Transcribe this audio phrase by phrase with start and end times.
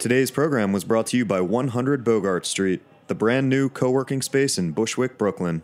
[0.00, 4.22] Today's program was brought to you by 100 Bogart Street, the brand new co working
[4.22, 5.60] space in Bushwick, Brooklyn.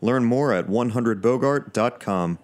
[0.00, 2.38] Learn more at 100bogart.com.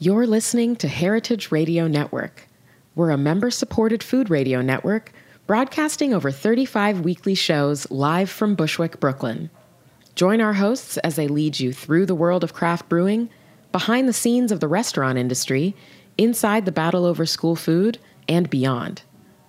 [0.00, 2.48] You're listening to Heritage Radio Network.
[2.96, 5.12] We're a member supported food radio network
[5.46, 9.50] broadcasting over 35 weekly shows live from Bushwick, Brooklyn.
[10.16, 13.30] Join our hosts as they lead you through the world of craft brewing,
[13.70, 15.76] behind the scenes of the restaurant industry,
[16.18, 17.98] inside the battle over school food,
[18.28, 19.02] and beyond.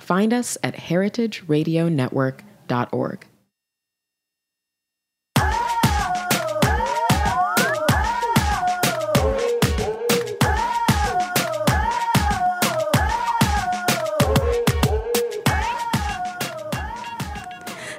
[0.06, 3.25] Find us at heritageradionetwork.org.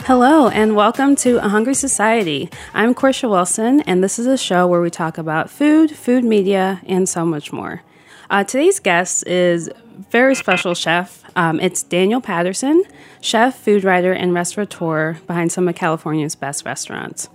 [0.05, 2.49] Hello, and welcome to A Hungry Society.
[2.73, 6.81] I'm Portia Wilson, and this is a show where we talk about food, food media,
[6.87, 7.83] and so much more.
[8.29, 9.71] Uh, today's guest is
[10.11, 11.23] very special chef.
[11.37, 12.83] Um, it's Daniel Patterson,
[13.21, 17.29] chef, food writer, and restaurateur behind some of California's best restaurants.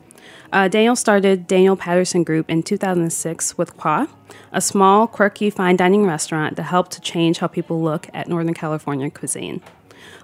[0.51, 4.07] Uh, Daniel started Daniel Patterson Group in 2006 with Coi,
[4.51, 8.53] a small, quirky fine dining restaurant that helped to change how people look at Northern
[8.53, 9.61] California cuisine.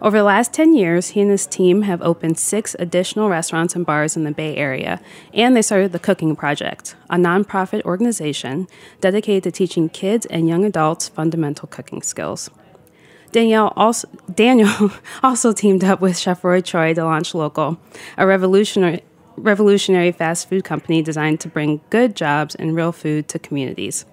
[0.02, 3.86] Over the last 10 years, he and his team have opened six additional restaurants and
[3.86, 5.02] bars in the Bay Area,
[5.34, 8.68] and they started the Cooking Project, a nonprofit organization
[9.02, 12.50] dedicated to teaching kids and young adults fundamental cooking skills.
[13.32, 14.92] Danielle also, Daniel
[15.24, 17.78] also teamed up with Chef Roy Choi to launch LocoL,
[18.18, 19.04] a revolutionary,
[19.36, 24.06] revolutionary fast food company designed to bring good jobs and real food to communities.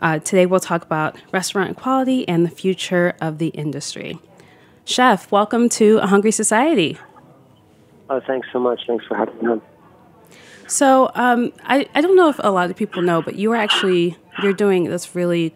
[0.00, 4.18] Uh, today, we'll talk about restaurant quality and the future of the industry.
[4.90, 6.98] Chef, welcome to A Hungry Society.
[8.10, 8.80] Oh, thanks so much.
[8.88, 9.62] Thanks for having me on.
[10.66, 13.56] So, um, I, I don't know if a lot of people know, but you are
[13.56, 15.54] actually you're doing this really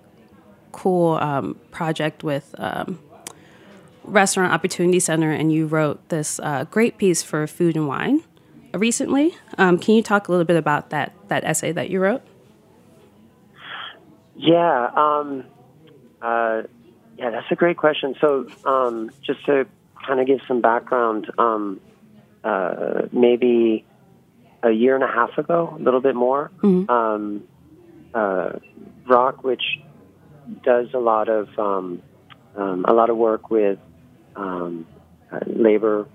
[0.70, 3.00] cool um, project with um,
[4.04, 8.22] Restaurant Opportunity Center, and you wrote this uh, great piece for Food and Wine
[8.72, 9.34] recently.
[9.58, 12.22] Um, can you talk a little bit about that that essay that you wrote?
[14.36, 14.92] Yeah.
[14.94, 15.42] Um,
[16.22, 16.62] uh,
[17.18, 18.14] yeah, that's a great question.
[18.20, 19.66] So, um, just to
[20.06, 21.80] kind of give some background, um,
[22.42, 23.84] uh, maybe
[24.62, 26.88] a year and a half ago, a little bit more, Mhm.
[26.90, 27.44] um,
[28.14, 28.50] uh,
[29.06, 29.62] ROC, which
[30.62, 32.02] does a lot of um,
[32.56, 33.78] um, a lot of work with
[34.36, 34.86] um,
[35.32, 36.06] uh, labor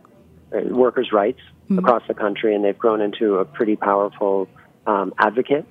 [0.55, 1.39] uh, workers' rights
[1.77, 4.47] across the country, and they've grown into a pretty powerful
[4.87, 5.65] um, advocate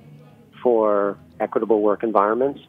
[0.63, 2.61] for equitable work environments.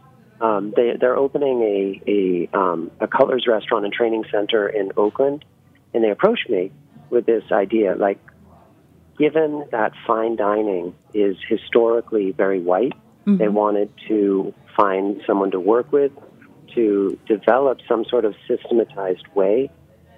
[0.42, 5.44] Um, they, they're opening a a, um, a colors restaurant and training center in Oakland,
[5.94, 6.72] and they approached me
[7.10, 7.96] with this idea.
[7.96, 8.20] Like,
[9.18, 12.94] given that fine dining is historically very white,
[13.38, 16.12] they wanted to find someone to work with
[16.76, 19.70] to develop some sort of systematized way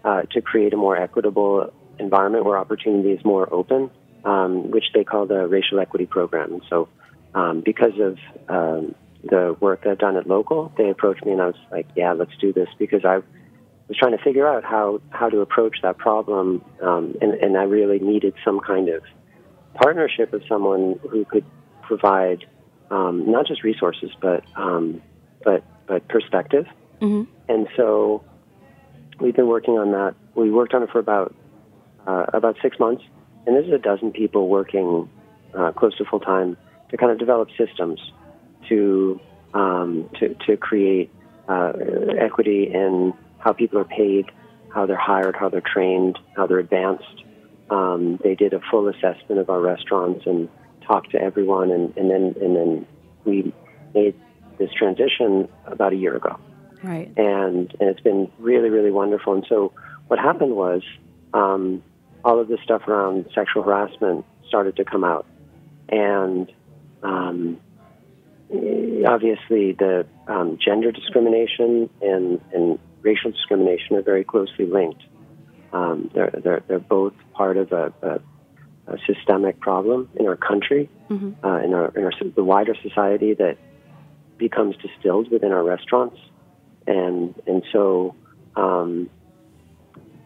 [0.04, 3.90] uh, to create a more equitable environment where opportunity is more open,
[4.24, 6.54] um, which they call the racial equity program.
[6.54, 6.90] And so,
[7.34, 8.18] um, because of
[8.50, 12.14] um, the work I've done at LocoL, they approached me and I was like, "Yeah,
[12.14, 13.18] let's do this," because I
[13.88, 17.64] was trying to figure out how how to approach that problem, um, and, and I
[17.64, 19.04] really needed some kind of
[19.76, 21.46] partnership of someone who could
[21.84, 22.46] provide
[22.90, 25.02] um, not just resources, but um,
[25.44, 26.66] but but perspective.
[27.02, 27.28] Mhm.
[27.48, 28.24] And so
[29.20, 30.16] we've been working on that.
[30.36, 31.36] We worked on it for about
[32.08, 33.04] uh, about six months,
[33.46, 35.10] and this is a dozen people working
[35.54, 36.58] uh, close to full time
[36.90, 38.00] to kind of develop systems
[38.72, 39.20] to
[39.54, 41.12] um, to to create
[41.48, 41.74] uh,
[42.18, 44.26] equity in how people are paid,
[44.74, 47.24] how they're hired, how they're trained, how they're advanced.
[47.70, 50.50] Um, they did a full assessment of our restaurants and
[50.88, 52.88] talked to everyone, and, and then and then
[53.26, 53.54] we
[53.94, 54.16] made
[54.58, 56.40] this transition about a year ago
[56.84, 57.12] Right.
[57.18, 59.34] and and it's been really really wonderful.
[59.34, 59.74] And so
[60.08, 60.82] what happened was
[61.34, 61.84] um,
[62.24, 65.26] all of this stuff around sexual harassment started to come out,
[65.90, 66.52] and
[67.04, 67.60] um,
[69.08, 75.02] obviously the um, gender discrimination and and racial discrimination are very closely linked.
[75.74, 80.90] Um, they're, they're they're both part of a, a, a systemic problem in our country,
[81.10, 81.36] Mhm.
[81.44, 83.58] uh, in our in our the wider society that
[84.38, 86.18] becomes distilled within our restaurants
[86.88, 88.16] and and so
[88.56, 89.10] um,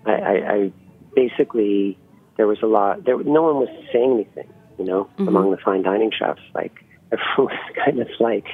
[0.06, 0.72] I, I, I
[1.16, 1.98] basically
[2.38, 3.04] there was a lot.
[3.06, 6.42] There, no one was saying anything, you know, among the fine dining chefs.
[6.54, 6.84] Like
[7.20, 8.48] everyone was kind of like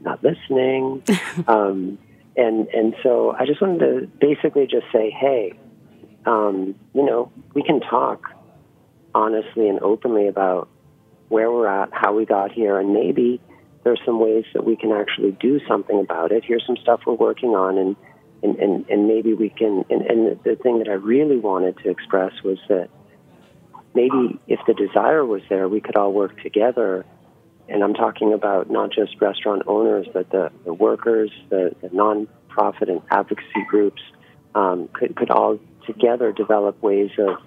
[0.00, 1.02] not listening,
[1.48, 1.98] um,
[2.36, 5.52] and and so I just wanted to basically just say, hey,
[6.24, 8.30] um, you know, we can talk
[9.14, 10.68] honestly and openly about
[11.28, 13.40] where we're at, how we got here, and maybe
[13.84, 16.44] there's some ways that we can actually do something about it.
[16.44, 17.96] Here's some stuff we're working on, and
[18.42, 19.84] and, and, and maybe we can.
[19.90, 22.88] And, and the thing that I really wanted to express was that
[23.94, 27.04] maybe if the desire was there, we could all work together.
[27.68, 32.88] And I'm talking about not just restaurant owners, but the, the workers, the, the nonprofit
[32.88, 34.02] and advocacy groups
[34.54, 37.38] um, could, could all together develop ways of,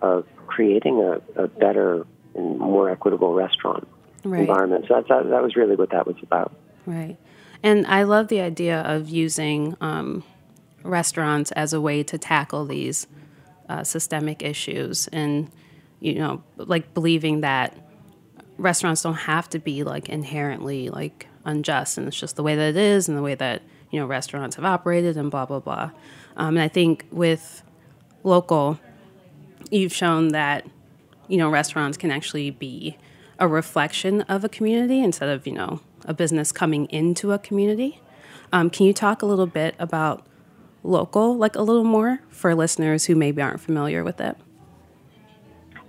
[0.00, 3.86] of creating a, a better and more equitable restaurant
[4.24, 4.40] right.
[4.40, 4.86] environment.
[4.88, 6.54] So that, that, that was really what that was about.
[6.86, 7.16] Right.
[7.62, 10.22] And I love the idea of using um,
[10.82, 13.06] restaurants as a way to tackle these
[13.68, 15.50] uh, systemic issues and,
[16.00, 17.74] you know, like believing that
[18.58, 22.70] restaurants don't have to be like inherently like unjust and it's just the way that
[22.70, 25.90] it is and the way that, you know, restaurants have operated and blah, blah, blah.
[26.36, 27.62] Um, and I think with
[28.24, 28.78] LocoL,
[29.70, 30.66] you've shown that,
[31.28, 32.96] you know, restaurants can actually be
[33.38, 38.00] a reflection of a community instead of, you know, a business coming into a community.
[38.52, 40.26] Um, can you talk a little bit about
[40.84, 44.36] LocoL, like a little more for listeners who maybe aren't familiar with it?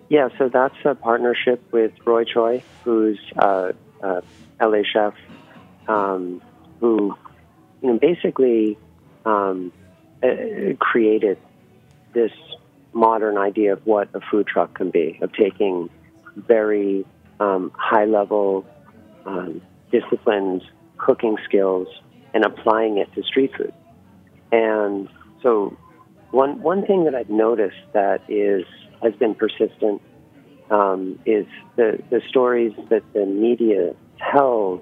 [0.09, 3.73] Yeah, so that's a partnership with Roy Choi, who's a,
[4.03, 4.21] a
[4.61, 5.15] LA chef,
[5.87, 6.41] um,
[6.79, 7.15] who
[7.81, 8.77] you know basically
[9.25, 9.71] um,
[10.23, 10.27] uh,
[10.79, 11.39] created
[12.13, 12.31] this
[12.93, 15.89] modern idea of what a food truck can be, of taking
[16.35, 17.05] very
[17.39, 18.65] um, high level
[19.25, 19.61] um,
[19.91, 20.61] disciplines,
[20.97, 21.87] cooking skills,
[22.33, 23.73] and applying it to street food.
[24.51, 25.09] And
[25.41, 25.75] so,
[26.29, 28.65] one one thing that I've noticed that is
[29.01, 30.01] has been persistent
[30.69, 31.45] um, is
[31.75, 33.95] the the stories that the media
[34.31, 34.81] tells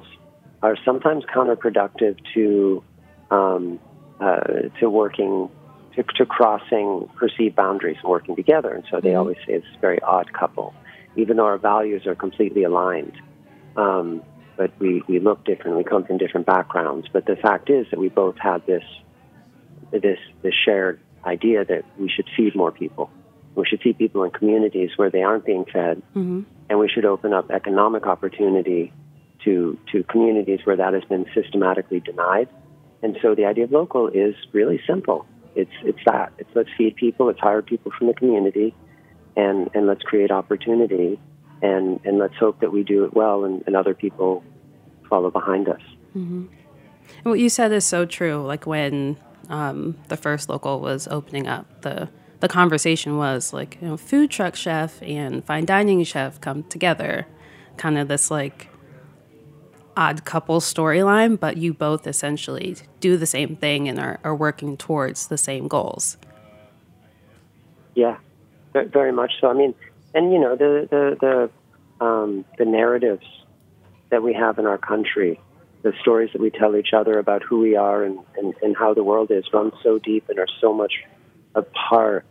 [0.62, 2.84] are sometimes counterproductive to
[3.32, 3.80] um,
[4.20, 5.50] uh, to working
[5.96, 8.74] to, to, crossing perceived boundaries and working together.
[8.74, 9.20] And so they mm-hmm.
[9.20, 10.74] always say it's a very odd couple,
[11.16, 13.14] even though our values are completely aligned.
[13.76, 14.24] Um,
[14.58, 15.78] but we, we look different.
[15.78, 17.08] We come from different backgrounds.
[17.12, 18.84] But the fact is that we both have this
[19.92, 23.12] this this shared idea that we should feed more people.
[23.56, 26.42] We should feed people in communities where they aren't being fed, mm-hmm.
[26.70, 28.94] and we should open up economic opportunity
[29.46, 32.50] to to communities where that has been systematically denied.
[33.02, 35.26] And so the idea of LocoL is really simple.
[35.56, 36.34] It's it's that.
[36.38, 37.28] It's let's feed people.
[37.28, 38.74] Let's hire people from the community,
[39.36, 41.20] and and let's create opportunity
[41.64, 44.44] and and let's hope that we do it well and, and other people
[45.10, 45.82] follow behind us.
[46.16, 46.46] Mm-hmm.
[47.24, 48.44] What you said is so true.
[48.46, 49.18] Like when
[49.50, 52.10] um, the first LocoL was opening up, the
[52.44, 57.26] the conversation was like, you know, food truck chef and fine dining chef come together,
[57.78, 58.68] kind of this like
[59.96, 64.76] odd couple storyline, but you both essentially do the same thing and are, are working
[64.76, 66.18] towards the same goals.
[67.96, 68.18] Yeah,
[68.74, 69.50] very much so.
[69.50, 69.74] I mean,
[70.14, 71.50] and you know the the
[72.02, 73.26] the um, the narratives
[74.10, 75.40] that we have in our country,
[75.82, 78.94] the stories that we tell each other about who we are and, and, and how
[78.94, 81.06] the world is run so deep and are so much
[81.56, 82.26] a part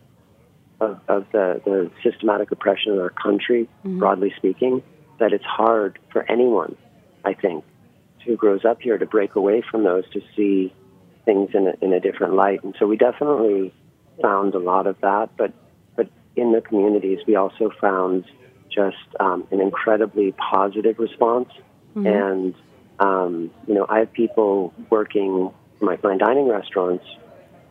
[0.83, 3.99] of, of the, the systematic oppression in our country, mm-hmm.
[3.99, 4.83] broadly speaking,
[5.19, 6.75] that it's hard for anyone,
[7.23, 7.63] I think,
[8.25, 10.73] who grows up here to break away from those to see
[11.25, 12.63] things in a, in a different light.
[12.63, 13.73] And so we definitely
[14.21, 15.53] found a lot of that, but
[15.95, 18.25] but in the communities, we also found
[18.69, 21.49] just um, an incredibly positive response.
[21.95, 22.07] Mm-hmm.
[22.07, 22.55] And,
[22.99, 27.05] um, you know, I have people working in my fine dining restaurants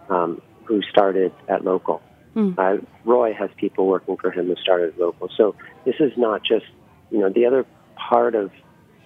[0.08, 2.00] um, who started at LocoL.
[2.34, 2.58] Mm.
[2.58, 5.28] Uh, Roy has people working for him who started LocoL.
[5.36, 6.66] So this is not just,
[7.10, 8.50] you know, the other part of,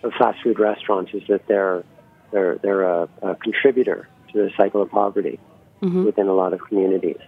[0.03, 1.85] of fast food restaurants is that they're,
[2.33, 5.41] they're, they're a, a contributor to the cycle of poverty
[5.83, 6.05] mm-hmm.
[6.05, 7.21] within a lot of communities.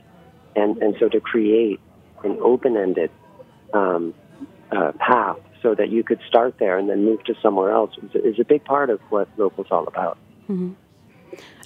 [0.55, 1.81] And, and so to create
[2.25, 3.11] an open-ended
[3.75, 4.14] um,
[4.71, 8.35] uh, path so that you could start there and then move to somewhere else is,
[8.35, 10.19] is a big part of what LocoL's all about.
[10.49, 10.73] Mm-hmm.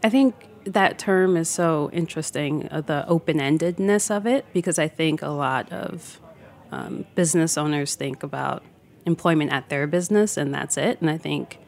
[0.02, 5.22] I think that term is so interesting, uh, the open-endedness of it, because I think
[5.22, 6.20] a lot of
[6.70, 8.62] um, business owners think about
[9.04, 11.00] employment at their business and that's it.
[11.00, 11.58] And I think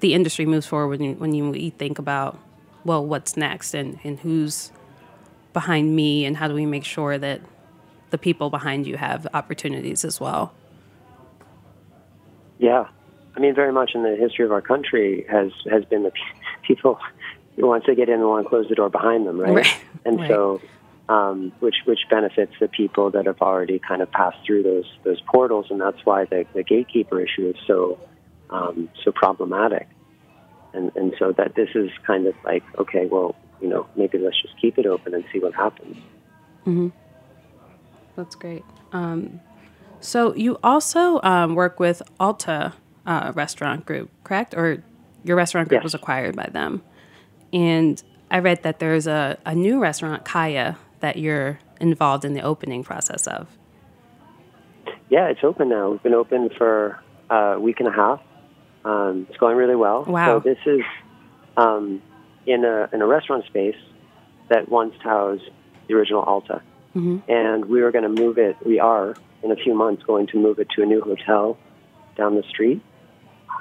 [0.00, 2.38] the industry moves forward when you, when you think about,
[2.84, 4.70] well, what's next and, and who's
[5.52, 7.40] behind me and how do we make sure that
[8.10, 10.52] the people behind you have opportunities as well.
[12.58, 12.86] Yeah,
[13.36, 16.12] I mean, very much in the history of our country has has been the
[16.66, 16.98] people
[17.56, 19.54] once they get in, and want to close the door behind them, right?
[19.54, 19.84] right.
[20.04, 20.28] And right.
[20.28, 20.60] so,
[21.08, 25.20] um, which which benefits the people that have already kind of passed through those those
[25.22, 27.98] portals, and that's why the, the gatekeeper issue is so
[28.50, 29.88] um, so problematic.
[30.74, 34.40] And and so that this is kind of like, okay, well, you know, maybe let's
[34.40, 35.96] just keep it open and see what happens.
[36.66, 36.88] Mm-hmm.
[38.16, 38.64] That's great.
[38.92, 39.40] Um,
[40.00, 42.74] so you also um, work with Alta
[43.06, 44.54] uh, Restaurant Group, correct?
[44.54, 44.82] Or
[45.24, 45.84] your restaurant group yes.
[45.84, 46.82] was acquired by them.
[47.52, 52.42] And I read that there's a, a new restaurant, Kaya, that you're involved in the
[52.42, 53.48] opening process of.
[55.10, 55.90] Yeah, it's open now.
[55.90, 58.20] We've been open for a week and a half.
[58.84, 60.04] Um, it's going really well.
[60.04, 60.40] Wow.
[60.40, 60.80] So this is
[61.56, 62.02] um,
[62.46, 63.76] in a in a restaurant space
[64.48, 65.44] that once housed
[65.88, 66.62] the original Alta,
[66.94, 67.30] Mm-hmm.
[67.30, 68.54] and we were going to move it.
[68.66, 71.56] We are in a few months going to move it to a new hotel
[72.18, 72.82] down the street.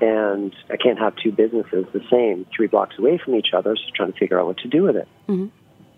[0.01, 3.75] And I can't have two businesses the same, three blocks away from each other.
[3.75, 5.07] So trying to figure out what to do with it.
[5.27, 5.51] Mhm.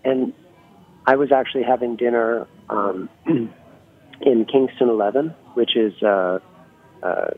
[0.04, 0.34] And
[1.06, 3.08] I was actually having dinner um,
[4.20, 6.40] in Kingston 11, which is a,
[7.02, 7.32] a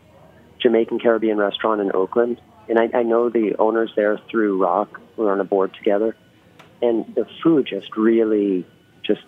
[0.61, 2.41] Jamaican Caribbean restaurant in Oakland.
[2.69, 5.01] And I, I know the owners there through ROC.
[5.17, 6.17] We're on a board together.
[6.83, 8.67] And the food just really
[9.05, 9.23] just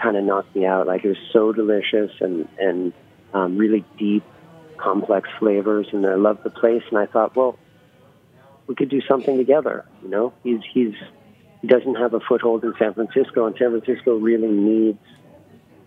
[0.00, 0.86] kind of knocked me out.
[0.86, 2.92] Like it was so delicious and, and
[3.32, 4.24] um, really deep,
[4.82, 5.86] complex flavors.
[5.92, 6.82] And I love the place.
[6.90, 7.58] And I thought, well,
[8.66, 9.84] we could do something together.
[10.02, 10.94] You know, he's, he's,
[11.60, 14.98] he doesn't have a foothold in San Francisco, and San Francisco really needs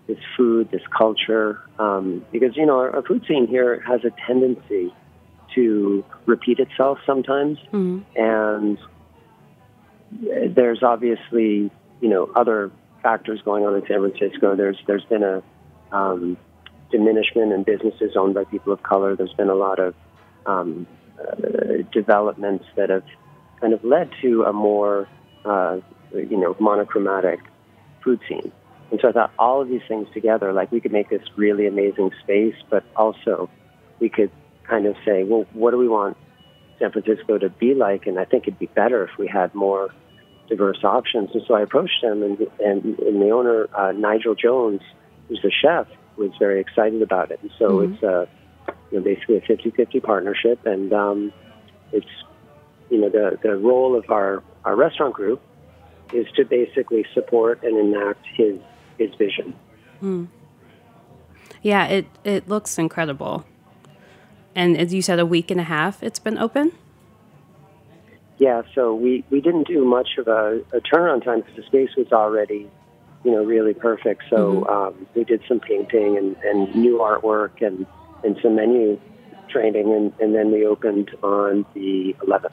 [0.08, 4.12] this food, this culture, um, because you know our, our food scene here has a
[4.28, 4.94] tendency
[5.56, 8.04] to repeat itself sometimes, Mhm.
[8.16, 8.78] and
[10.56, 11.72] there's obviously
[12.02, 12.72] you know other
[13.02, 14.56] factors going on in San Francisco.
[14.56, 15.42] There's there's been a
[15.92, 16.38] um,
[16.92, 19.16] diminishment in businesses owned by people of color.
[19.16, 19.96] There's been a lot of
[20.46, 20.88] um,
[21.20, 23.04] uh, developments that have
[23.60, 25.08] kind of led to a more
[25.44, 25.80] uh,
[26.14, 27.40] you know monochromatic
[28.04, 28.52] food scene.
[28.92, 31.68] And so I thought all of these things together, like we could make this really
[31.68, 33.50] amazing space, but also
[34.00, 34.32] we could
[34.68, 36.18] kind of say, well, what do we want
[36.80, 38.06] San Francisco to be like?
[38.06, 39.90] And I think it'd be better if we had more
[40.48, 41.32] diverse options.
[41.34, 44.82] And so I approached him, and, and, and the owner, uh, Nigel Jones,
[45.28, 47.40] who's the chef, was very excited about it.
[47.42, 47.94] And so Mhm.
[47.94, 48.28] it's a,
[48.92, 51.34] you know, basically a 50-50 partnership, and um,
[51.92, 52.08] it's,
[52.90, 55.42] you know, the, the role of our, our restaurant group
[56.14, 58.56] is to basically support and enact his
[58.98, 59.54] his vision.
[61.62, 63.44] Yeah, it, it looks incredible.
[64.54, 66.72] And as you said, a week and a half it's been open?
[68.38, 71.90] Yeah, so we, we didn't do much of a, a turnaround time because the space
[71.98, 72.70] was already,
[73.26, 74.24] you know, really perfect.
[74.30, 77.86] So um, we did some painting and, and new artwork and,
[78.24, 79.00] and some menu
[79.50, 82.52] training, and, and then we opened on the 11th.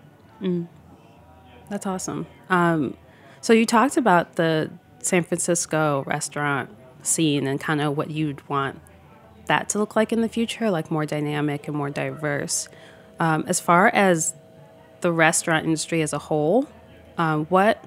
[1.68, 2.26] That's awesome.
[2.48, 2.96] Um,
[3.42, 6.70] so you talked about the San Francisco restaurant
[7.02, 8.80] scene and kind of what you'd want
[9.46, 12.68] that to look like in the future, like more dynamic and more diverse.
[13.20, 14.34] Um, as far as
[15.00, 16.68] the restaurant industry as a whole,
[17.18, 17.84] um, what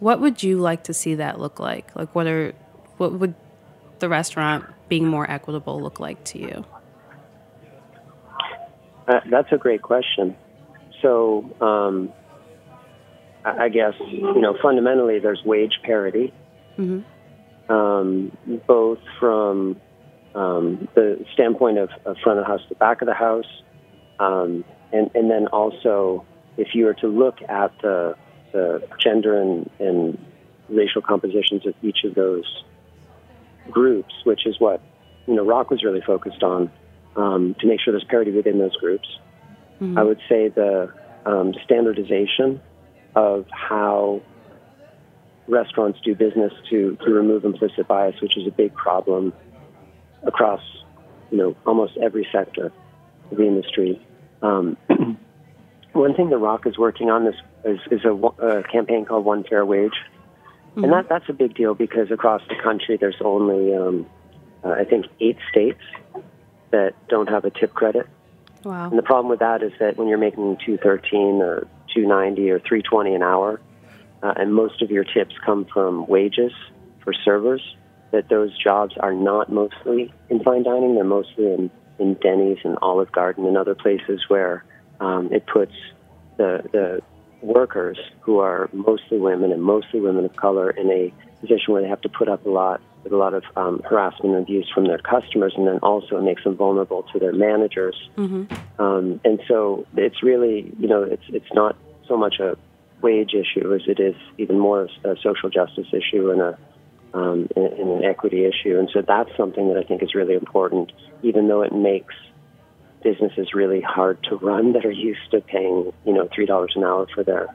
[0.00, 1.94] what would you like to see that look like?
[1.94, 2.52] Like, what are
[2.96, 3.34] what would
[4.00, 6.64] the restaurant being more equitable look like to you?
[9.06, 10.36] Uh, that's a great question.
[11.02, 12.12] So, um,
[13.44, 16.32] I guess you know fundamentally, there's wage parity,
[17.68, 19.80] um, both from
[20.34, 23.62] um, the standpoint of, of front of the house to back of the house,
[24.18, 26.24] um, and and then also
[26.56, 28.14] if you were to look at the
[28.52, 30.18] the gender and, and
[30.68, 32.64] racial compositions of each of those
[33.70, 34.80] groups, which is what
[35.26, 36.70] you know ROC was really focused on
[37.16, 39.08] um, to make sure there's parity within those groups.
[39.96, 40.92] I would say the
[41.24, 42.60] um, standardization
[43.14, 44.20] of how
[45.48, 49.32] restaurants do business to, to remove implicit bias, which is a big problem
[50.22, 50.60] across
[51.30, 52.72] you know almost every sector
[53.30, 54.00] of the industry.
[54.42, 54.76] Um,
[55.92, 59.44] one thing that ROC is working on is is, is a, a campaign called One
[59.44, 59.96] Fair Wage,
[60.76, 64.06] and that that's a big deal because across the country there's only um,
[64.64, 65.80] uh, I think eight states
[66.70, 68.06] that don't have a tip credit.
[68.64, 68.88] Wow.
[68.90, 73.14] And the problem with that is that when you're making 213 or 290 or 320
[73.14, 73.60] an hour,
[74.22, 76.52] uh, and most of your tips come from wages
[77.02, 77.62] for servers,
[78.10, 80.94] that those jobs are not mostly in fine dining.
[80.94, 84.64] They're mostly in, in Denny's and Olive Garden and other places where
[85.00, 85.72] um, it puts
[86.36, 87.02] the, the
[87.42, 91.88] workers who are mostly women and mostly women of color in a position where they
[91.88, 94.86] have to put up a lot with a lot of um, harassment and abuse from
[94.86, 97.96] their customers, and then also it makes them vulnerable to their managers.
[98.78, 102.56] Um, and so it's really, you know, it's it's not so much a
[103.00, 106.58] wage issue as it is even more a social justice issue and a
[107.14, 108.78] um, and, and an equity issue.
[108.78, 110.92] And so that's something that I think is really important,
[111.22, 112.14] even though it makes
[113.02, 116.84] businesses really hard to run that are used to paying, you know, three dollars an
[116.84, 117.54] hour for their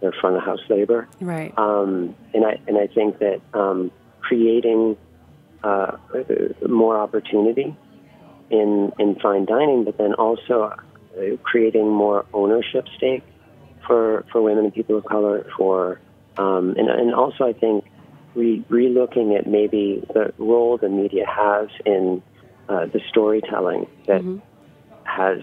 [0.00, 1.08] their front of house labor.
[1.20, 1.52] Right.
[1.58, 3.90] Um, and I and I think that um,
[4.20, 4.96] creating
[5.62, 5.96] uh,
[6.68, 7.76] more opportunity
[8.50, 13.24] in in fine dining, but then also uh, creating more ownership stake
[13.86, 16.00] for for women and people of color, for
[16.38, 17.84] Um, and, and also, I think
[18.34, 22.22] re- relooking at maybe the role the media has in
[22.68, 24.20] uh, the storytelling that
[25.16, 25.38] has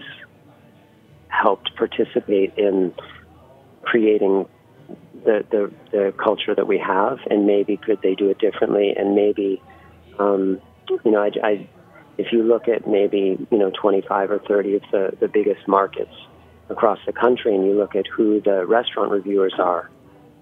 [1.28, 2.94] helped participate in
[3.82, 4.46] creating
[5.24, 9.14] the, the, the culture that we have, and maybe could they do it differently, and
[9.14, 9.60] maybe,
[10.18, 10.60] um,
[11.04, 11.68] you know, I, I,
[12.18, 16.14] if you look at maybe you know 25 or 30 of the, the biggest markets
[16.68, 19.90] across the country, and you look at who the restaurant reviewers are,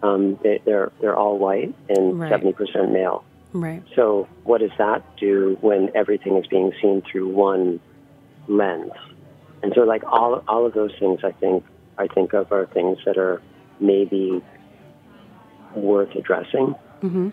[0.02, 2.30] um, they, they're they're all white and Right.
[2.30, 3.24] 70 percent male.
[3.52, 3.82] Right.
[3.94, 7.80] So what does that do when everything is being seen through one
[8.48, 8.92] lens?
[9.62, 11.64] And so like all all of those things I think
[11.98, 13.42] I think of are things that are
[13.80, 14.42] maybe
[15.74, 16.74] worth addressing.
[17.02, 17.30] Mm-hmm.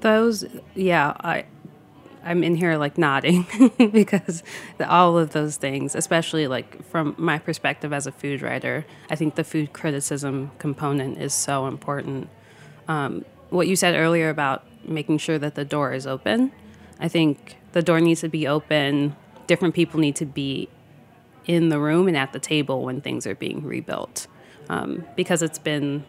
[0.00, 0.44] Those,
[0.74, 1.44] yeah, I,
[2.24, 3.46] I'm in here like nodding
[3.92, 4.42] because
[4.76, 9.16] the, all of those things, especially like from my perspective as a food writer, I
[9.16, 12.28] think the food criticism component is so important.
[12.86, 16.52] Um, what you said earlier about making sure that the door is open,
[17.00, 19.16] I think the door needs to be open.
[19.48, 20.68] Different people need to be
[21.46, 24.28] in the room and at the table when things are being rebuilt,
[24.68, 26.04] um, because it's been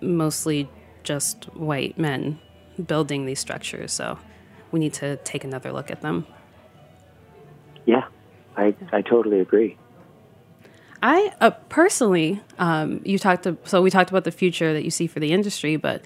[0.00, 0.68] mostly
[1.04, 2.40] just white men
[2.84, 3.92] building these structures.
[3.92, 4.18] So
[4.72, 6.26] we need to take another look at them.
[7.86, 8.06] Yeah.
[8.56, 9.76] I I totally agree.
[11.02, 14.90] I uh, personally, um, you talked to, so we talked about the future that you
[14.90, 16.04] see for the industry, but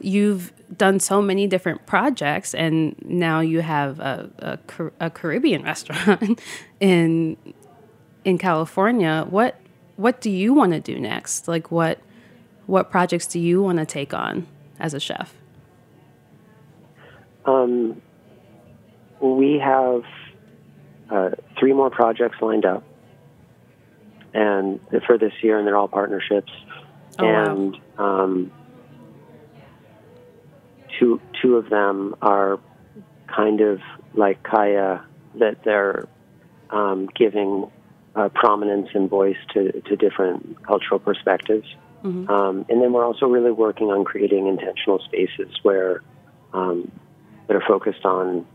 [0.00, 5.62] you've done so many different projects, and now you have a, a, Car- a Caribbean
[5.64, 6.40] restaurant
[6.80, 7.36] in
[8.24, 9.26] in California.
[9.28, 9.60] What
[9.96, 11.48] what do you want to do next?
[11.48, 11.98] Like what
[12.66, 14.46] what projects do you want to take on
[14.78, 15.34] as a chef?
[17.44, 18.02] Um,
[19.20, 20.02] we have
[21.10, 22.82] uh, three more projects lined up,
[24.34, 26.52] and for this year, and they're all partnerships.
[27.18, 27.44] Oh, wow.
[27.44, 28.52] and um,
[30.98, 32.58] two two of them are
[33.26, 33.80] kind of
[34.14, 35.04] like Kaya,
[35.38, 36.08] that they're
[36.70, 37.70] um, giving
[38.14, 41.66] uh, prominence and voice to, to different cultural perspectives.
[42.30, 46.02] Um, and then we're also really working on creating intentional spaces where
[46.52, 46.90] um,
[47.46, 48.46] that are focused on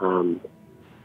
[0.00, 0.40] um,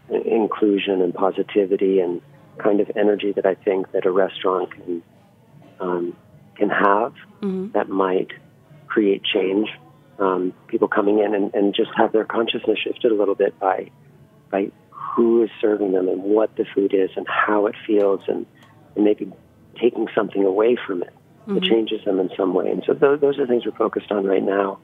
[0.09, 2.21] inclusion and positivity and
[2.57, 5.03] kind of energy that I think that a restaurant can
[5.79, 6.15] um,
[6.55, 7.13] can have
[7.73, 8.31] that might
[8.87, 9.69] create change.
[10.21, 13.89] Um, people coming in and, and just have their consciousness shifted a little bit by
[14.51, 14.71] by
[15.15, 18.45] who is serving them and what the food is and how it feels and,
[18.95, 19.31] and maybe
[19.81, 21.13] taking something away from it
[21.47, 22.69] that changes them in some way.
[22.69, 24.79] And so those, those are things we're focused on right now.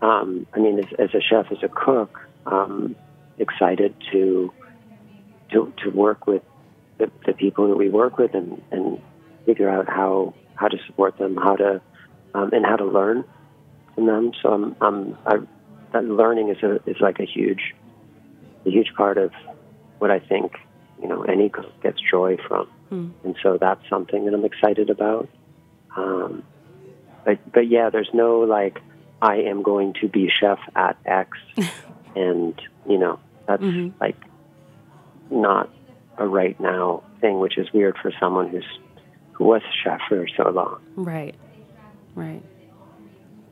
[0.00, 2.96] Um, I mean, as, as a chef, as a cook, um,
[3.38, 4.52] excited to
[5.52, 6.42] to to work with
[6.98, 9.00] the, the people that we work with and, and
[9.44, 11.80] figure out how how to support them, how to
[12.34, 13.24] um, and how to learn
[13.98, 14.32] from them.
[14.42, 15.36] So I'm, I'm I,
[15.92, 17.74] that learning is a is like a huge
[18.66, 19.32] a huge part of
[19.98, 20.52] what I think
[21.02, 22.68] you know any cook gets joy from,
[23.24, 25.28] and so that's something that I'm excited about.
[25.96, 26.44] Um,
[27.24, 28.80] but but yeah, there's no like
[29.20, 31.36] I am going to be chef at X,
[32.16, 33.62] and you know that's
[34.00, 34.16] like
[35.30, 35.70] not
[36.18, 38.66] a right now thing, which is weird for someone who's
[39.32, 40.80] who was a chef for so long.
[40.96, 41.34] Right.
[42.14, 42.42] Right.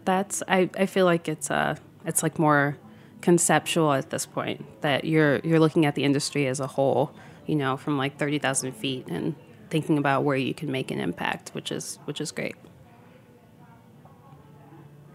[0.06, 2.78] That's I, I feel like it's uh it's like more
[3.20, 7.12] conceptual at this point that you're you're looking at the industry as a whole,
[7.46, 9.34] you know, from like thirty thousand feet and
[9.68, 12.54] thinking about where you can make an impact, which is which is great.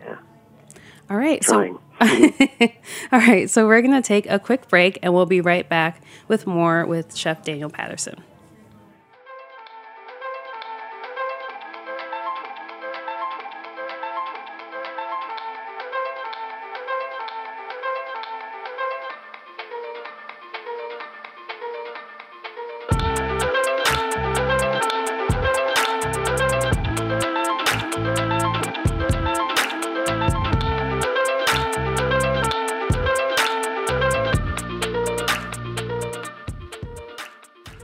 [0.01, 0.17] Yeah,
[1.09, 1.41] All right.
[1.41, 1.75] trying.
[1.75, 1.81] So
[3.11, 6.45] all right, so we're gonna take a quick break and we'll be right back with
[6.47, 8.23] more with Chef Daniel Patterson.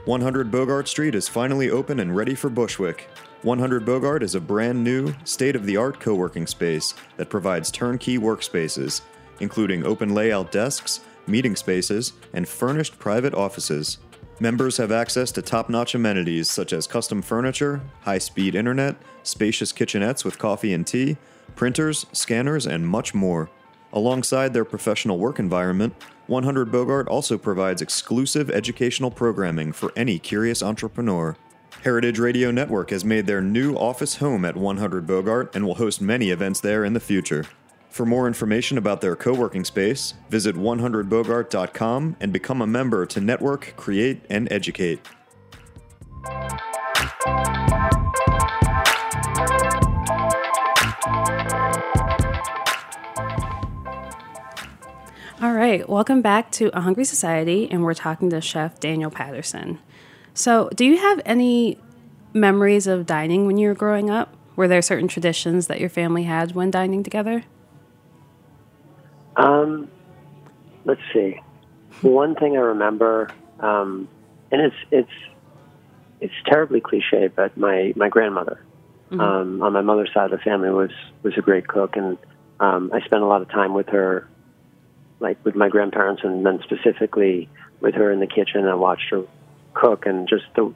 [0.08, 3.10] One Hundred Bogart Street is finally open and ready for Bushwick.
[3.42, 7.70] 100 Bogart is a brand new, state of the art co working space that provides
[7.70, 9.02] turnkey workspaces,
[9.40, 13.98] including open layout desks, meeting spaces, and furnished private offices.
[14.40, 19.74] Members have access to top notch amenities such as custom furniture, high speed internet, spacious
[19.74, 21.18] kitchenettes with coffee and tea,
[21.54, 23.50] printers, scanners, and much more.
[23.92, 25.94] Alongside their professional work environment,
[26.28, 31.36] 100 Bogart also provides exclusive educational programming for any curious entrepreneur.
[31.84, 36.02] Heritage Radio Network has made their new office home at 100 Bogart and will host
[36.02, 37.46] many events there in the future.
[37.88, 43.20] For more information about their co working space, visit 100bogart.com and become a member to
[43.20, 45.00] network, create, and educate.
[55.68, 59.78] Right, welcome back to A Hungry Society, and we're talking to Chef Daniel Patterson.
[60.32, 61.78] So, do you have any
[62.32, 64.34] memories of dining when you were growing up?
[64.56, 67.44] Were there certain traditions that your family had when dining together?
[69.36, 69.90] Um,
[70.86, 71.38] let's see.
[72.00, 73.28] One thing I remember,
[73.60, 74.08] um,
[74.50, 75.18] and it's it's
[76.22, 78.64] it's terribly cliche, but my my grandmother
[79.10, 79.20] mm-hmm.
[79.20, 82.16] um, on my mother's side of the family was was a great cook, and
[82.58, 84.26] um, I spent a lot of time with her
[85.20, 87.48] like with my grandparents and then specifically
[87.80, 88.66] with her in the kitchen.
[88.66, 89.24] I watched her
[89.74, 90.74] cook and just the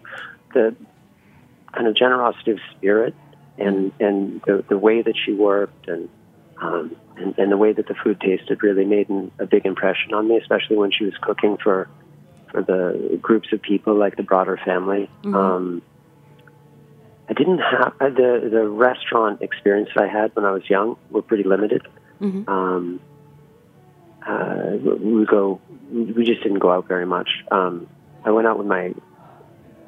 [0.55, 0.77] the
[1.73, 3.15] kind of generosity of spirit
[3.59, 6.09] and and the, the way that she worked and
[6.61, 10.15] um, and, and the way that the food tasted really made an, a big impression
[10.15, 11.89] on me, especially when she was cooking for
[12.51, 15.11] for the groups of people like the broader family.
[15.23, 15.35] Mm-hmm.
[15.35, 15.83] Um,
[17.29, 21.23] I didn't have uh, the the restaurant experience I had when I was young were
[21.23, 21.83] pretty limited.
[22.21, 22.49] Mm-hmm.
[22.49, 23.01] Um,
[24.27, 27.29] uh, we go, we just didn't go out very much.
[27.51, 27.89] Um,
[28.25, 28.95] I went out with my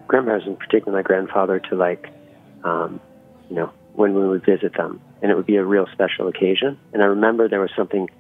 [0.07, 2.09] grandparents, in particular my grandfather, to like,
[2.65, 3.01] um,
[3.49, 6.79] you know, when we would visit them, and it would be a real special occasion.
[6.93, 8.11] And I remember there was something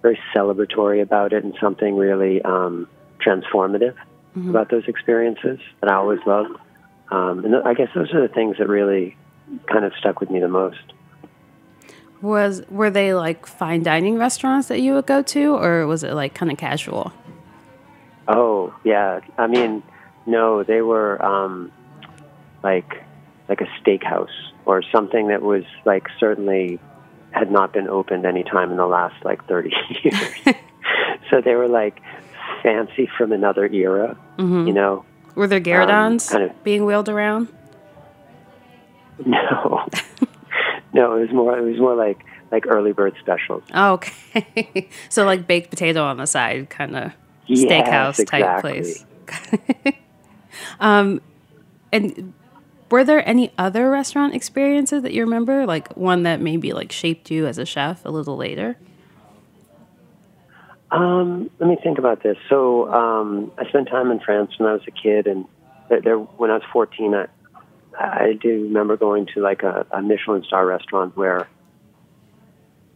[0.00, 2.88] very celebratory about it, and something really um,
[3.20, 3.94] transformative
[4.36, 4.50] mm-hmm.
[4.50, 6.58] about those experiences that I always loved.
[7.10, 9.16] Um, and th- I guess those are the things that really
[9.70, 10.78] kind of stuck with me the most.
[12.20, 16.14] Was were they like fine dining restaurants that you would go to, or was it
[16.14, 17.12] like kind of casual?
[18.26, 19.82] Oh yeah, I mean,
[20.26, 21.70] no, they were um,
[22.62, 23.02] like
[23.48, 24.34] like a steakhouse
[24.66, 26.78] or something that was like certainly
[27.30, 30.56] had not been opened any time in the last like thirty years.
[31.30, 32.00] so they were like
[32.62, 34.66] fancy from another era, mm-hmm.
[34.66, 35.04] you know.
[35.34, 37.48] Were there gueridons um, kind of, being wheeled around?
[39.24, 39.86] No.
[40.98, 41.56] No, it was more.
[41.56, 43.62] It was more like like early bird specials.
[43.72, 47.12] okay, so like baked potato on the side, kind of
[47.46, 48.42] yes, steakhouse exactly.
[48.42, 49.94] type place.
[50.80, 51.20] um,
[51.92, 52.32] and
[52.90, 57.30] were there any other restaurant experiences that you remember, like one that maybe like shaped
[57.30, 58.76] you as a chef a little later?
[60.90, 62.38] Um, let me think about this.
[62.48, 65.44] So um, I spent time in France when I was a kid, and
[65.88, 67.26] there, there when I was fourteen, I,
[67.98, 71.48] I do remember going to like a, a Michelin star restaurant where,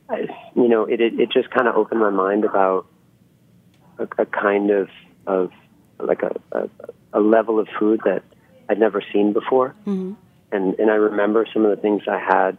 [0.08, 2.86] I, you know, it, it, it just kind of opened my mind about
[3.98, 4.88] a, a kind of,
[5.26, 5.50] of
[5.98, 6.68] like a, a,
[7.14, 8.22] a level of food that
[8.68, 9.74] I'd never seen before.
[9.86, 10.12] Mm-hmm.
[10.52, 12.56] And, and I remember some of the things I had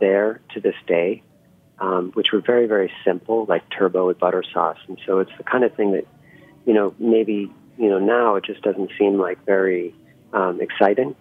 [0.00, 1.22] there to this day,
[1.78, 4.78] um, which were very, very simple, like turbot with butter sauce.
[4.88, 6.06] And so it's the kind of thing that,
[6.66, 9.94] you know, maybe, you know, now it just doesn't seem like very
[10.32, 11.14] um, exciting.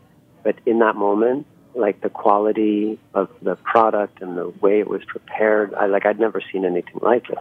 [0.44, 5.02] But in that moment, like the quality of the product and the way it was
[5.06, 7.40] prepared, I like I'd never seen anything like it.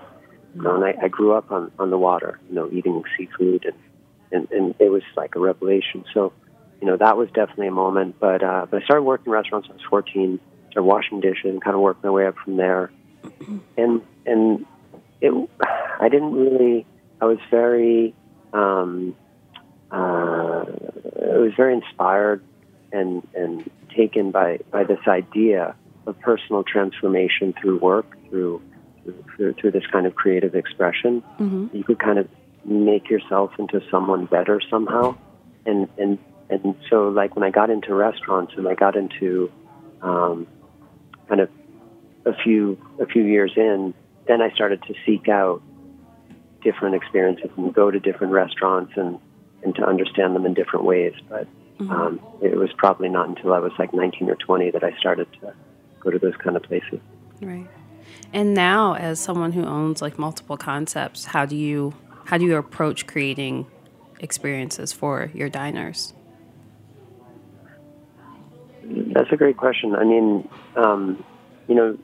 [0.55, 3.65] You know, and I, I grew up on on the water, you know, eating seafood,
[3.65, 3.77] and,
[4.31, 6.05] and and it was like a revelation.
[6.13, 6.33] So,
[6.81, 8.17] you know, that was definitely a moment.
[8.21, 11.45] But uh, but I started working in restaurants when I was 14, started washing dishes,
[11.45, 12.91] and kind of worked my way up from there.
[13.77, 14.67] And and
[15.21, 15.49] it,
[16.01, 16.87] I didn't really.
[17.21, 18.15] I was very,
[18.53, 19.15] um,
[19.93, 22.43] uh, I was very inspired
[22.93, 25.75] and and taken by by this idea
[26.07, 28.63] of personal transformation through work, through
[29.37, 31.23] through, through this kind of creative expression.
[31.39, 31.77] Mm-hmm.
[31.77, 32.29] You could kind of
[32.65, 35.17] make yourself into someone better somehow,
[35.67, 36.19] and and
[36.51, 39.51] and so like when I got into restaurants and I got into
[40.03, 40.47] um,
[41.29, 41.51] kind of
[42.25, 43.95] a few a few years in,
[44.27, 45.63] then I started to seek out
[46.63, 49.19] different experiences and go to different restaurants and
[49.65, 51.15] and to understand them in different ways.
[51.29, 51.47] But
[51.79, 51.91] Mm-hmm.
[51.91, 55.27] Um, it was probably not until I was like 19 or 20 that I started
[55.41, 55.55] to
[56.01, 57.01] go to those kind of places.
[57.41, 57.69] Right.
[58.33, 62.57] And now, as someone who owns like multiple concepts, how do you how do you
[62.57, 63.67] approach creating
[64.21, 66.15] experiences for your diners?
[68.85, 69.95] That's a great question.
[69.95, 71.25] I mean, um,
[71.69, 71.99] you know,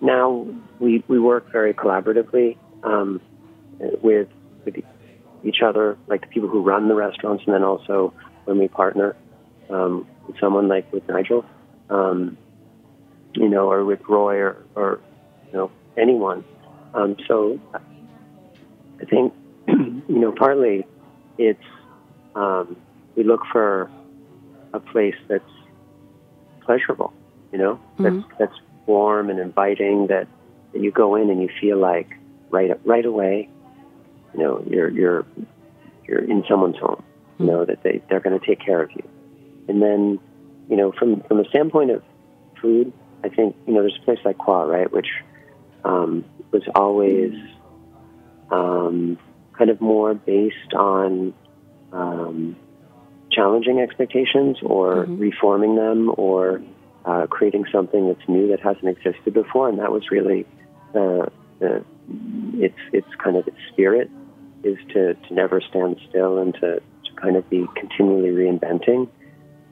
[0.00, 0.46] now
[0.78, 3.20] we we work very collaboratively um,
[4.02, 4.28] with
[4.64, 4.76] with
[5.42, 9.16] each other, like the people who run the restaurants, and then also when we partner
[9.70, 11.44] um, with someone like with Nigel,
[11.90, 12.36] um,
[13.34, 15.00] you know, or with Roy or, or
[15.52, 16.44] you know anyone.
[16.94, 19.32] Um, so I think
[19.68, 20.86] you know partly
[21.38, 21.64] it's
[22.34, 22.76] um,
[23.16, 23.90] we look for
[24.72, 25.44] a place that's
[26.64, 27.12] pleasurable,
[27.52, 28.02] you know, Mhm.
[28.02, 30.06] that's that's warm and inviting.
[30.08, 30.26] That,
[30.72, 32.08] that you go in and you feel like
[32.50, 33.48] right right away,
[34.32, 35.24] you know, you're you're
[36.06, 37.02] you're in someone's home.
[37.38, 39.02] Know that they they're going to take care of you.
[39.68, 40.20] And then,
[40.68, 42.02] you know, from from the standpoint of
[42.60, 42.92] food,
[43.24, 45.08] I think you know there's a place like Coi, right, which
[45.84, 47.34] um, was always
[48.50, 49.18] um,
[49.58, 51.34] kind of more based on
[51.92, 52.56] um,
[53.32, 55.20] challenging expectations or Mhm.
[55.20, 56.62] reforming them or
[57.04, 60.46] uh, creating something that's new that hasn't existed before, and that was really
[60.92, 61.84] the, the
[62.54, 64.10] its its kind of its spirit
[64.62, 66.80] is to, to never stand still and to
[67.24, 69.08] kind of be continually reinventing.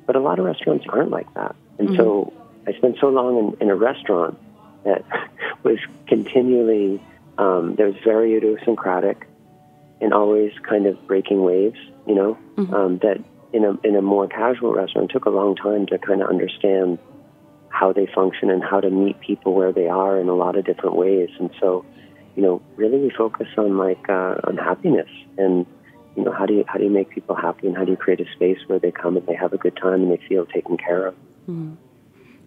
[0.06, 2.32] But a lot of restaurants aren't like that, and so
[2.66, 4.36] I spent so long in, in a restaurant
[4.84, 5.04] that
[5.62, 7.00] was continually
[7.38, 9.28] um, that was very idiosyncratic
[10.00, 11.78] and always kind of breaking waves.
[12.06, 12.72] You know, Mhm.
[12.72, 13.18] um, that
[13.52, 16.98] in a in a more casual restaurant took a long time to kind of understand
[17.68, 20.64] how they function and how to meet people where they are in a lot of
[20.64, 21.30] different ways.
[21.38, 21.84] And so,
[22.36, 25.64] you know, really we focus on like uh, on happiness and
[26.16, 27.96] you know how do you how do you make people happy and how do you
[27.96, 30.46] create a space where they come and they have a good time and they feel
[30.46, 31.14] taken care of.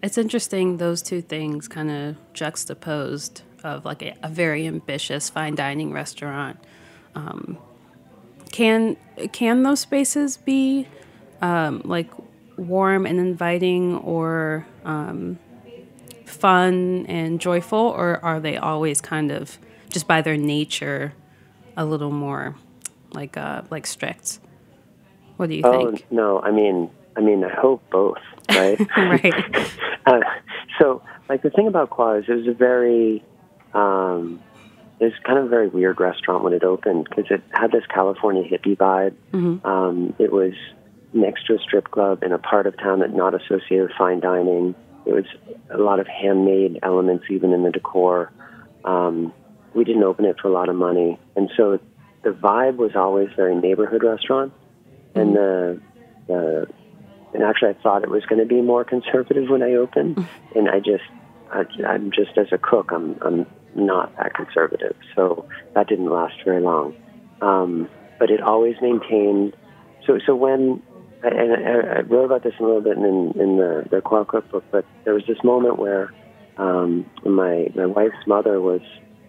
[0.02, 5.54] It's interesting those two things kind of juxtaposed of like a, a very ambitious fine
[5.54, 6.58] dining restaurant.
[7.14, 7.58] Um,
[8.52, 8.96] can
[9.32, 10.86] can those spaces be
[11.40, 12.10] um, like
[12.56, 15.38] warm and inviting or um,
[16.24, 21.14] fun and joyful, or are they always kind of just by their nature
[21.76, 22.54] a little more
[23.12, 24.40] like uh, like strict?
[25.36, 26.06] What do you Oh think?
[26.10, 28.78] no, I mean I mean I hope both, right?
[28.96, 29.34] Right.
[30.06, 30.20] uh,
[30.78, 33.22] so like the thing about Coi is it was a very
[33.74, 34.40] um,
[35.00, 37.84] it was kind of a very weird restaurant when it opened because it had this
[37.92, 39.14] California hippie vibe.
[39.66, 40.54] Um, it was
[41.12, 44.20] next to a strip club in a part of town that not associated with fine
[44.20, 44.74] dining.
[45.04, 45.24] It was
[45.70, 48.32] a lot of handmade elements even in the decor.
[48.84, 49.32] Um,
[49.74, 51.78] we didn't open it for a lot of money, and so
[52.26, 54.52] the vibe was always very neighborhood restaurant,
[55.14, 55.80] and the
[56.26, 56.66] the
[57.32, 60.68] and actually I thought it was going to be more conservative when I opened, and
[60.68, 61.04] I just
[61.52, 66.34] I, I'm just as a cook I'm I'm not that conservative, so that didn't last
[66.44, 66.96] very long.
[67.40, 69.54] Um, but it always maintained.
[70.04, 70.82] So so when
[71.22, 73.04] and I, I wrote about this a little bit in
[73.40, 76.12] in the the cookbook, but there was this moment where
[76.56, 78.80] um, my my wife's mother was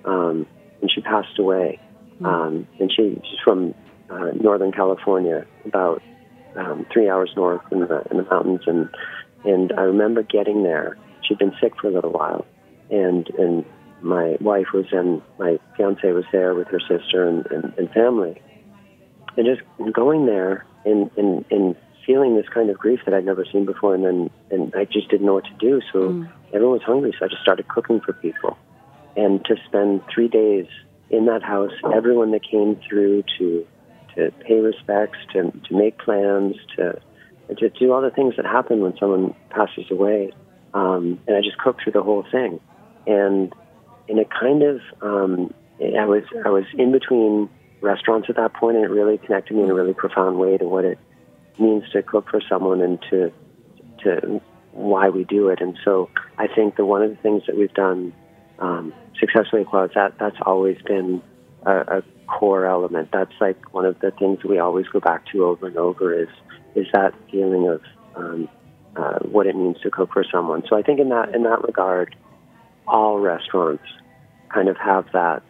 [0.03, 0.47] um,
[0.81, 1.79] and she passed away,
[2.23, 3.73] um, and she, she's from
[4.09, 6.01] uh, Northern California, about
[6.55, 8.89] um, three hours north in the in the mountains, and
[9.45, 10.97] and I remember getting there.
[11.21, 12.45] She'd been sick for a little while,
[12.89, 13.65] and and
[14.01, 18.41] my wife was in my fiance was there with her sister and, and, and family,
[19.35, 19.61] and just
[19.93, 21.75] going there and, and and
[22.05, 25.09] feeling this kind of grief that I'd never seen before, and then and I just
[25.09, 25.81] didn't know what to do.
[25.91, 28.57] So everyone was hungry, so I just started cooking for people,
[29.15, 30.65] and to spend three days
[31.09, 33.65] in that house, everyone that came through to
[34.15, 36.99] to pay respects, to to make plans, to
[37.57, 40.31] to do all the things that happen when someone passes away,
[40.73, 42.59] um, and I just cooked through the whole thing,
[43.05, 43.53] and
[44.09, 47.49] and it kind of um, I was I was in between
[47.81, 50.65] restaurants at that point, and it really connected me in a really profound way to
[50.65, 50.99] what it
[51.59, 53.31] means to cook for someone and to
[54.03, 54.41] to
[54.71, 55.61] why we do it.
[55.61, 58.13] And so I think that one of the things that we've done
[58.59, 61.21] um, successfully Cloud, that that's always been
[61.65, 63.09] a, a core element.
[63.11, 66.29] That's like one of the things we always go back to over and over is
[66.75, 67.81] is that feeling of
[68.15, 68.49] um,
[68.95, 70.63] uh, what it means to cook for someone.
[70.69, 72.15] So I think in that in that regard,
[72.87, 73.83] all restaurants
[74.53, 75.43] kind of have that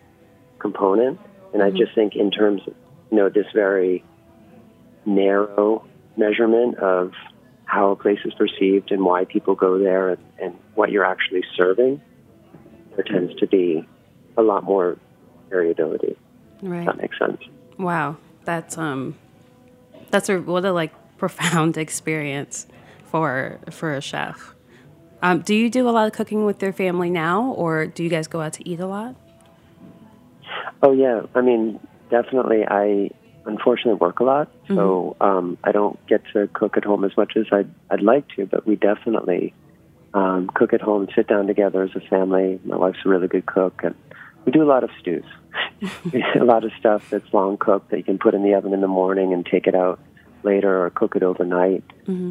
[0.59, 1.19] component.
[1.53, 2.73] And I just think in terms of
[3.11, 4.03] you know this very
[5.05, 5.85] narrow
[6.17, 7.13] measurement of
[7.65, 11.43] how a place is perceived and why people go there and, and what you're actually
[11.55, 12.01] serving,
[12.97, 13.87] there tends to be
[14.35, 14.97] a lot more
[15.49, 16.17] variability.
[16.61, 16.85] Right.
[16.85, 17.41] That makes sense.
[17.77, 19.15] Wow, that's um,
[20.09, 22.67] that's a what a like profound experience
[23.05, 24.53] for for a chef.
[25.21, 28.09] Um, do you do a lot of cooking with your family now, or do you
[28.09, 29.15] guys go out to eat a lot?
[30.81, 31.79] Oh yeah, I mean
[32.09, 32.65] definitely.
[32.67, 33.11] I
[33.45, 37.33] unfortunately work a lot, so um, I don't get to cook at home as much
[37.37, 38.47] as I'd I'd like to.
[38.47, 39.53] But we definitely
[40.13, 42.59] um, cook at home, sit down together as a family.
[42.63, 43.95] My wife's a really good cook, and
[44.45, 45.25] we do a lot of stews.
[46.39, 48.81] a lot of stuff that's long cooked that you can put in the oven in
[48.81, 49.99] the morning and take it out
[50.43, 51.83] later, or cook it overnight,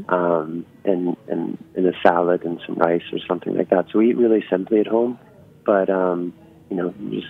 [0.09, 3.87] um, and and in a salad and some rice or something like that.
[3.93, 5.19] So we eat really simply at home,
[5.65, 6.33] but um,
[6.71, 7.27] you know, just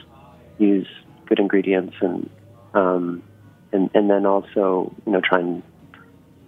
[0.58, 0.86] use
[1.26, 2.30] good ingredients and
[2.74, 3.22] um,
[3.72, 5.62] and and then also you know try and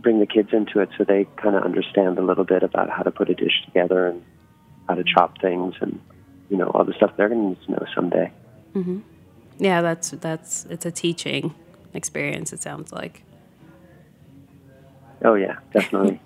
[0.01, 3.03] bring the kids into it so they kind of understand a little bit about how
[3.03, 4.23] to put a dish together and
[4.89, 6.01] how to chop things and
[6.49, 8.33] you know all the stuff they're going to need to know someday.
[8.75, 9.01] Mm-hmm.
[9.59, 11.55] Yeah, that's that's it's a teaching
[11.95, 12.53] experience.
[12.53, 13.23] It sounds like.
[15.25, 16.21] Oh yeah, definitely.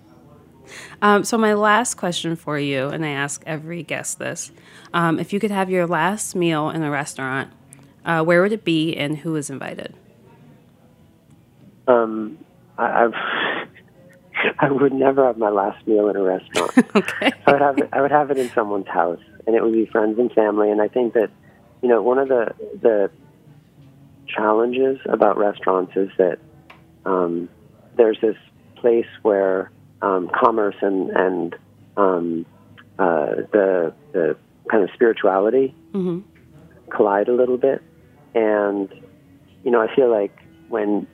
[1.02, 4.52] um, so my last question for you, and I ask every guest this:
[4.92, 7.50] um, if you could have your last meal in a restaurant,
[8.04, 9.94] uh, where would it be, and who is invited?
[11.88, 12.38] Um,
[12.78, 13.14] I, I've
[14.58, 16.72] I would never have my last meal in a restaurant.
[16.96, 17.32] okay.
[17.46, 19.86] I would have it, I would have it in someone's house, and it would be
[19.86, 20.70] friends and family.
[20.70, 21.30] And I think that,
[21.82, 23.10] you know, one of the the
[24.26, 26.38] challenges about restaurants is that
[27.04, 27.48] um,
[27.96, 28.36] there's this
[28.76, 31.56] place where um, commerce and and
[31.96, 32.46] um,
[32.98, 34.36] uh, the the
[34.70, 36.20] kind of spirituality mm-hmm.
[36.90, 37.82] collide a little bit,
[38.34, 38.92] and
[39.64, 40.36] you know, I feel like
[40.68, 41.06] when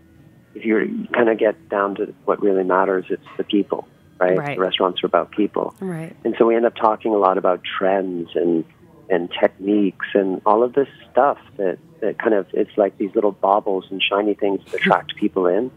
[0.58, 3.86] if you kind of get down to what really matters, it's the people,
[4.18, 4.36] right?
[4.36, 4.56] Right.
[4.56, 6.14] The restaurants are about people, Right.
[6.24, 8.64] and so we end up talking a lot about trends and
[9.10, 13.32] and techniques and all of this stuff that that kind of it's like these little
[13.32, 15.70] baubles and shiny things that attract people in.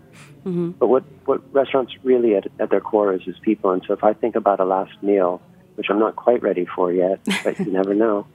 [0.45, 0.71] Mm-hmm.
[0.71, 3.71] But what what restaurants really at, at their core is is people.
[3.71, 5.41] And so if I think about a last meal,
[5.75, 8.25] which I'm not quite ready for yet, but you never know.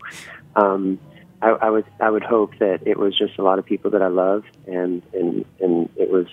[0.55, 0.99] Um,
[1.43, 4.03] I, I would I would hope that it was just a lot of people that
[4.03, 6.27] I love, and and and it was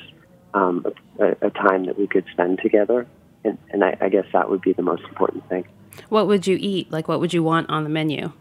[0.53, 0.85] um,
[1.19, 3.07] a, a time that we could spend together.
[3.45, 5.65] And, and I, I guess that would be the most important thing.
[6.07, 6.89] What would you eat?
[6.91, 8.31] Like, what would you want on the menu?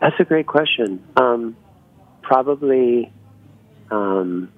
[0.00, 1.02] That's a great question.
[1.16, 1.56] Um,
[2.22, 3.12] probably.
[3.90, 4.50] Um,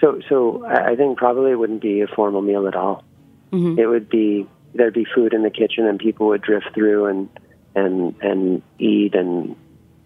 [0.00, 3.04] so, so I I think probably it wouldn't be a formal meal at all.
[3.52, 3.78] Mhm.
[3.78, 7.28] It would be there'd be food in the kitchen, and people would drift through and
[7.74, 9.56] and and eat, and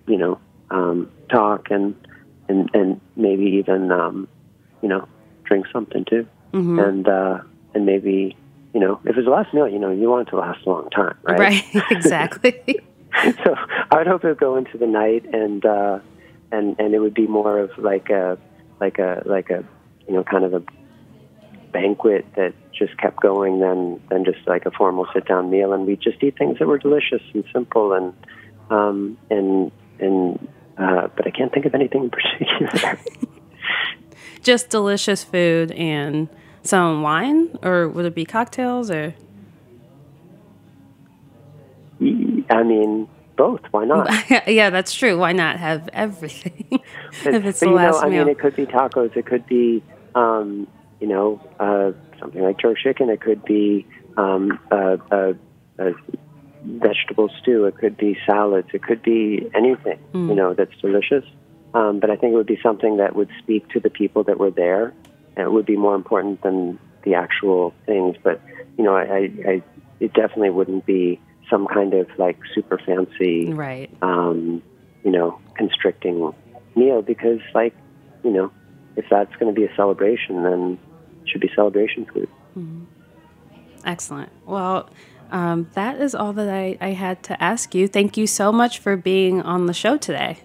[0.07, 0.39] you know,
[0.71, 1.95] um, talk, and
[2.49, 4.29] and and maybe even um,
[4.83, 5.09] you know,
[5.45, 6.79] drink something too, Mm-hmm.
[6.79, 7.41] and uh,
[7.75, 8.37] and maybe
[8.75, 10.69] you know, if it's the last meal, you know, you want it to last a
[10.69, 11.39] long time, right?
[11.39, 11.65] Right.
[11.91, 12.81] exactly.
[13.45, 13.55] so
[13.91, 16.01] I would hope it would go into the night, and uh,
[16.53, 18.39] and and it would be more of like a
[18.81, 19.65] like a like a
[20.07, 20.63] you know kind of a
[21.75, 25.87] banquet that just kept going than than just like a formal sit down meal, and
[25.87, 28.15] we just eat things that were delicious and simple, and
[28.71, 32.99] um, and and uh, but I can't think of anything in particular.
[34.43, 36.29] Just delicious food and
[36.63, 38.91] some wine, or would it be cocktails?
[38.91, 39.15] Or
[42.51, 43.61] I mean, both.
[43.71, 44.11] Why not?
[44.47, 45.19] yeah, that's true.
[45.19, 46.67] Why not have everything
[47.25, 48.25] if it's but the you last know, I meal?
[48.25, 49.17] mean, it could be tacos.
[49.17, 49.83] It could be,
[50.15, 50.67] um,
[51.01, 53.09] you know, uh, something like jerk chicken.
[53.11, 55.35] It could be um, a, a,
[55.79, 55.93] a
[56.65, 57.67] vegetable stew.
[57.67, 58.69] It could be salads.
[58.73, 60.29] It could be anything, Mm.
[60.31, 61.25] you know, that's delicious.
[61.75, 64.39] Um, but I think it would be something that would speak to the people that
[64.39, 64.95] were there.
[65.37, 68.17] And it would be more important than the actual things.
[68.23, 68.41] But
[68.79, 69.19] you know, I, I,
[69.53, 69.63] I
[70.01, 73.91] it definitely wouldn't be some kind of like super fancy right.
[74.03, 74.63] um,
[75.05, 76.33] you know, constricting
[76.75, 77.75] meal because, like,
[78.23, 78.51] you know,
[78.97, 80.79] if that's going to be a celebration, then
[81.23, 82.29] it should be celebration food.
[83.85, 84.31] Excellent.
[84.47, 84.89] Well,
[85.31, 87.89] um, that is all that I, I had to ask you.
[87.89, 90.39] Thank you so much for being on the show today.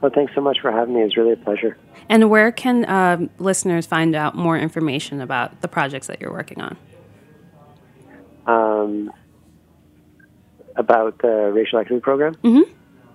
[0.00, 1.00] Well, thanks so much for having me.
[1.00, 1.76] It was really a pleasure.
[2.08, 6.60] And where can um, listeners find out more information about the projects that you're working
[6.60, 6.76] on?
[8.46, 9.10] Um,
[10.76, 12.64] about the racial equity program, Mhm.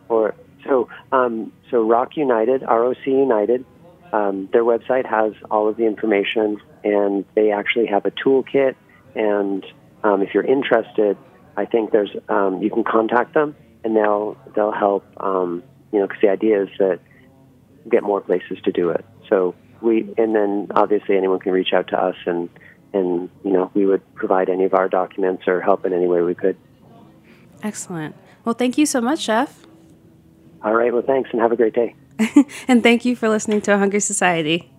[0.08, 0.34] or
[0.66, 3.64] so um, so ROC United, ROC United.
[4.12, 8.76] Um, their website has all of the information, and they actually have a toolkit.
[9.16, 9.66] And
[10.04, 11.18] um, if you're interested,
[11.58, 15.06] I think there's um, you can contact them, and they'll they'll help.
[15.18, 17.00] Um, you know, because the idea is that
[17.90, 19.04] get more places to do it.
[19.28, 22.50] So we, and then obviously anyone can reach out to us, and
[22.94, 26.22] and you know we would provide any of our documents or help in any way
[26.22, 26.58] we could.
[27.62, 28.16] Excellent.
[28.46, 29.66] Well, thank you so much, Chef.
[30.64, 30.94] All right.
[30.94, 31.96] Well, thanks, and have a great day.
[32.68, 34.72] and thank you for listening to A Hungry Society.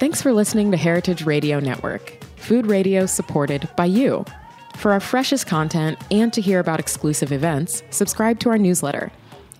[0.00, 4.24] Thanks for listening to Heritage Radio Network, food radio supported by you.
[4.74, 9.12] For our freshest content and to hear about exclusive events, subscribe to our newsletter.